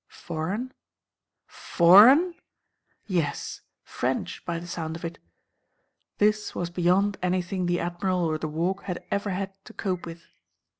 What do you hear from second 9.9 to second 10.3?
with.